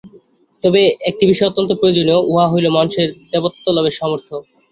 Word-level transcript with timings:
তবে 0.63 0.81
একটি 1.09 1.23
বিষয় 1.31 1.49
অত্যন্ত 1.49 1.71
প্রয়োজনীয়, 1.79 2.19
উহা 2.31 2.45
হইল 2.51 2.65
মানুষের 2.77 3.07
দেবত্বলাভের 3.31 3.97
সামর্থ্য। 3.99 4.33